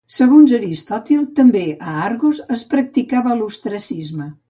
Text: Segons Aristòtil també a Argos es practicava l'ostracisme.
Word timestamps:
Segons 0.13 0.53
Aristòtil 0.59 1.27
també 1.41 1.63
a 1.91 1.95
Argos 2.07 2.43
es 2.59 2.67
practicava 2.75 3.41
l'ostracisme. 3.43 4.33